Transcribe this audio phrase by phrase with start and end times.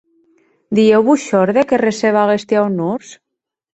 [0.77, 3.07] Dilhèu vos shòrde que receba aguesti aunors?